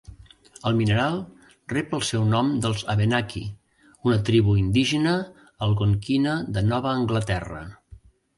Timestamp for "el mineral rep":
0.67-1.91